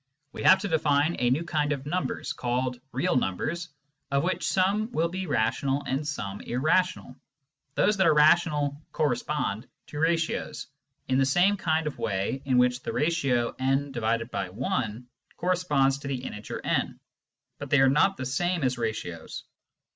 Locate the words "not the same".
17.87-18.63